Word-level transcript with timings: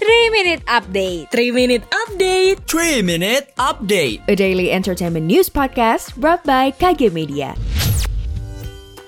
3 0.00 0.32
Minute 0.32 0.64
Update 0.64 1.28
3 1.28 1.52
Minute 1.52 1.84
Update 1.92 2.64
3 2.64 3.04
Minute 3.04 3.52
Update 3.60 4.24
A 4.32 4.34
daily 4.34 4.72
entertainment 4.72 5.28
news 5.28 5.52
podcast 5.52 6.16
brought 6.16 6.40
by 6.48 6.72
KG 6.72 7.12
Media 7.12 7.52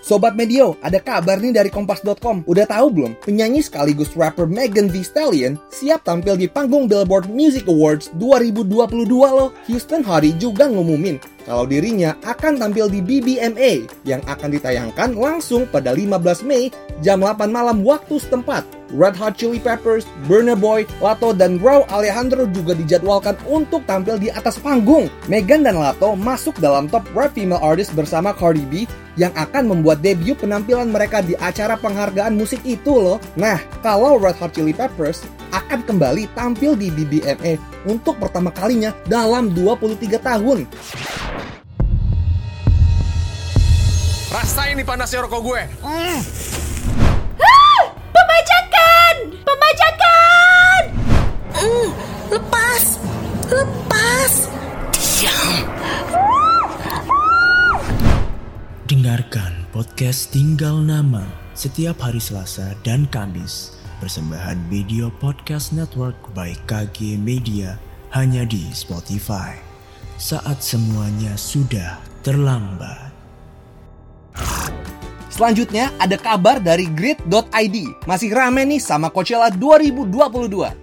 Sobat 0.05 0.37
Medio, 0.37 0.77
ada 0.83 0.99
kabar 1.01 1.39
nih 1.39 1.55
dari 1.55 1.71
Kompas.com. 1.71 2.43
Udah 2.45 2.67
tahu 2.67 2.91
belum? 2.91 3.13
Penyanyi 3.23 3.63
sekaligus 3.63 4.13
rapper 4.19 4.51
Megan 4.51 4.91
Thee 4.91 5.07
Stallion 5.07 5.57
siap 5.71 6.03
tampil 6.03 6.37
di 6.37 6.51
panggung 6.51 6.91
Billboard 6.91 7.31
Music 7.33 7.65
Awards 7.71 8.11
2022 8.19 9.09
loh. 9.09 9.55
Houston 9.71 10.03
Hardy 10.03 10.37
juga 10.37 10.69
ngumumin 10.69 11.23
kalau 11.45 11.67
dirinya 11.67 12.15
akan 12.23 12.59
tampil 12.59 12.87
di 12.87 13.03
BBMA 13.03 13.87
yang 14.07 14.23
akan 14.31 14.55
ditayangkan 14.55 15.15
langsung 15.19 15.67
pada 15.71 15.95
15 15.95 16.47
Mei 16.47 16.71
jam 17.03 17.23
8 17.23 17.51
malam 17.51 17.83
waktu 17.83 18.19
setempat. 18.19 18.63
Red 18.93 19.17
Hot 19.17 19.41
Chili 19.41 19.57
Peppers, 19.57 20.05
Burna 20.29 20.53
Boy, 20.53 20.85
Lato, 21.01 21.33
dan 21.33 21.57
Raw 21.57 21.89
Alejandro 21.89 22.45
juga 22.53 22.77
dijadwalkan 22.77 23.41
untuk 23.49 23.81
tampil 23.89 24.21
di 24.21 24.29
atas 24.29 24.61
panggung. 24.61 25.09
Megan 25.33 25.65
dan 25.65 25.81
Lato 25.81 26.13
masuk 26.13 26.61
dalam 26.61 26.93
top 26.93 27.09
rap 27.17 27.33
female 27.33 27.61
artist 27.65 27.97
bersama 27.97 28.37
Cardi 28.37 28.69
B 28.69 28.85
yang 29.17 29.33
akan 29.33 29.69
membuat 29.69 30.05
debut 30.05 30.37
penampilan 30.37 30.93
mereka 30.93 31.25
di 31.25 31.33
acara 31.41 31.77
penghargaan 31.77 32.37
musik 32.37 32.61
itu 32.69 32.93
loh. 32.93 33.19
Nah, 33.37 33.61
kalau 33.81 34.21
Red 34.21 34.37
Hot 34.41 34.53
Chili 34.53 34.77
Peppers 34.77 35.25
akan 35.53 35.85
kembali 35.85 36.33
tampil 36.33 36.77
di 36.77 36.89
BBMA 36.89 37.61
untuk 37.85 38.17
pertama 38.17 38.49
kalinya 38.53 38.97
dalam 39.05 39.53
23 39.53 40.17
tahun. 40.21 40.65
Rasain 44.33 44.81
nih 44.81 44.87
panasnya 44.89 45.29
rokok 45.29 45.45
gue. 45.45 45.63
Mm. 45.85 46.19
Pembajakan! 48.17 49.15
Pembajakan! 49.45 50.81
mm, 51.53 51.89
Lepas 52.33 52.85
Lepas 53.53 54.33
Diam 54.97 55.69
Dengarkan 58.89 59.69
podcast 59.69 60.33
Tinggal 60.33 60.81
Nama 60.81 61.29
setiap 61.53 62.01
hari 62.01 62.17
Selasa 62.17 62.73
dan 62.89 63.05
Kamis. 63.13 63.77
Persembahan 64.01 64.57
Video 64.73 65.13
Podcast 65.13 65.77
Network 65.77 66.17
by 66.33 66.57
KG 66.65 67.21
Media 67.21 67.77
hanya 68.17 68.49
di 68.49 68.73
Spotify. 68.73 69.61
Saat 70.17 70.65
semuanya 70.65 71.37
sudah 71.37 72.01
terlambat. 72.25 73.12
Selanjutnya 75.33 75.89
ada 75.97 76.21
kabar 76.21 76.61
dari 76.61 76.85
grid.id. 76.93 77.77
Masih 78.05 78.37
rame 78.37 78.69
nih 78.69 78.77
sama 78.77 79.09
Coachella 79.09 79.49
2022. 79.49 80.13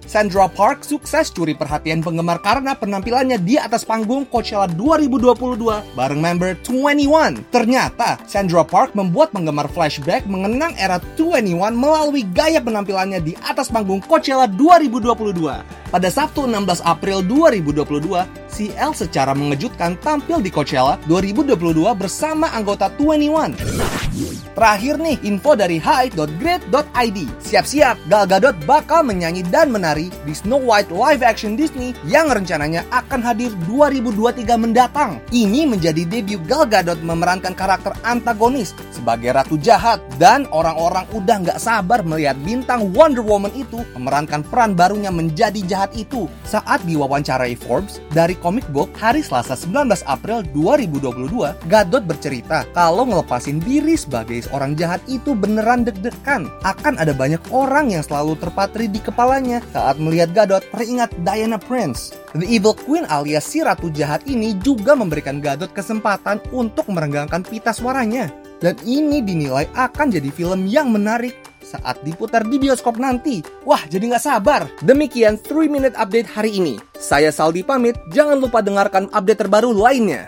Sandra 0.10 0.50
Park 0.50 0.82
sukses 0.82 1.30
curi 1.30 1.54
perhatian 1.54 2.02
penggemar 2.02 2.42
karena 2.42 2.74
penampilannya 2.74 3.38
di 3.38 3.62
atas 3.62 3.86
panggung 3.86 4.26
Coachella 4.26 4.66
2022 4.66 5.94
bareng 5.94 6.18
member 6.18 6.58
21. 6.66 7.46
Ternyata 7.54 8.18
Sandra 8.26 8.66
Park 8.66 8.98
membuat 8.98 9.30
penggemar 9.38 9.70
flashback 9.70 10.26
mengenang 10.26 10.74
era 10.82 10.98
21 11.14 11.54
melalui 11.78 12.26
gaya 12.34 12.58
penampilannya 12.58 13.22
di 13.22 13.38
atas 13.46 13.70
panggung 13.70 14.02
Coachella 14.02 14.50
2022. 14.50 15.94
Pada 15.94 16.10
Sabtu 16.10 16.50
16 16.50 16.82
April 16.82 17.22
2022, 17.22 18.39
CL 18.60 18.92
secara 18.92 19.32
mengejutkan 19.32 19.96
tampil 20.04 20.44
di 20.44 20.52
Coachella 20.52 21.00
2022 21.08 21.80
bersama 21.96 22.52
anggota 22.52 22.92
21. 23.00 24.49
Terakhir 24.60 25.00
nih, 25.00 25.16
info 25.24 25.56
dari 25.56 25.80
hi.grid.id. 25.80 27.20
Siap-siap, 27.40 27.96
Gal 28.12 28.28
Gadot 28.28 28.52
bakal 28.68 29.08
menyanyi 29.08 29.40
dan 29.48 29.72
menari 29.72 30.12
di 30.28 30.36
Snow 30.36 30.60
White 30.60 30.92
live 30.92 31.24
action 31.24 31.56
Disney 31.56 31.96
yang 32.04 32.28
rencananya 32.28 32.84
akan 32.92 33.24
hadir 33.24 33.56
2023 33.72 34.44
mendatang. 34.60 35.24
Ini 35.32 35.64
menjadi 35.64 36.04
debut 36.04 36.44
Gal 36.44 36.68
Gadot 36.68 37.00
memerankan 37.00 37.56
karakter 37.56 37.96
antagonis 38.04 38.76
sebagai 38.92 39.32
ratu 39.32 39.56
jahat 39.56 40.04
dan 40.20 40.44
orang-orang 40.52 41.08
udah 41.16 41.40
nggak 41.40 41.60
sabar 41.64 42.04
melihat 42.04 42.36
bintang 42.44 42.92
Wonder 42.92 43.24
Woman 43.24 43.56
itu 43.56 43.88
memerankan 43.96 44.44
peran 44.44 44.76
barunya 44.76 45.08
menjadi 45.08 45.64
jahat 45.72 45.96
itu. 45.96 46.28
Saat 46.44 46.84
diwawancarai 46.84 47.56
Forbes 47.56 48.04
dari 48.12 48.36
Comic 48.36 48.68
Book 48.76 48.92
hari 49.00 49.24
Selasa 49.24 49.56
19 49.56 50.04
April 50.04 50.44
2022, 50.52 51.72
Gadot 51.72 52.04
bercerita 52.04 52.68
kalau 52.76 53.08
ngelepasin 53.08 53.64
diri 53.64 53.96
sebagai 53.96 54.49
seorang 54.50 54.74
jahat 54.74 55.00
itu 55.06 55.38
beneran 55.38 55.86
deg-degan. 55.86 56.50
Akan 56.66 56.98
ada 56.98 57.14
banyak 57.14 57.40
orang 57.54 57.94
yang 57.94 58.02
selalu 58.02 58.34
terpatri 58.42 58.90
di 58.90 58.98
kepalanya 58.98 59.62
saat 59.70 60.02
melihat 60.02 60.34
Gadot 60.34 60.66
teringat 60.74 61.14
Diana 61.22 61.62
Prince. 61.62 62.18
The 62.34 62.50
Evil 62.50 62.74
Queen 62.74 63.06
alias 63.06 63.46
si 63.46 63.62
ratu 63.62 63.94
jahat 63.94 64.26
ini 64.26 64.58
juga 64.60 64.98
memberikan 64.98 65.38
Gadot 65.38 65.70
kesempatan 65.70 66.42
untuk 66.50 66.90
merenggangkan 66.90 67.46
pita 67.46 67.70
suaranya. 67.70 68.34
Dan 68.60 68.76
ini 68.84 69.24
dinilai 69.24 69.72
akan 69.72 70.12
jadi 70.12 70.28
film 70.36 70.68
yang 70.68 70.92
menarik 70.92 71.38
saat 71.64 72.02
diputar 72.02 72.44
di 72.44 72.58
bioskop 72.58 72.98
nanti. 72.98 73.46
Wah, 73.64 73.80
jadi 73.88 74.10
nggak 74.10 74.26
sabar. 74.26 74.66
Demikian 74.84 75.38
3 75.40 75.70
Minute 75.70 75.96
Update 75.96 76.28
hari 76.28 76.58
ini. 76.58 76.76
Saya 76.98 77.30
Saldi 77.32 77.62
pamit, 77.64 77.96
jangan 78.12 78.42
lupa 78.42 78.60
dengarkan 78.60 79.08
update 79.14 79.48
terbaru 79.48 79.72
lainnya. 79.72 80.28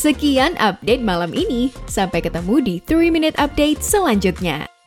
Sekian 0.00 0.56
update 0.56 1.04
malam 1.04 1.36
ini. 1.36 1.68
Sampai 1.84 2.24
ketemu 2.24 2.64
di 2.64 2.74
3 2.80 3.12
Minute 3.12 3.36
Update 3.36 3.84
selanjutnya. 3.84 4.79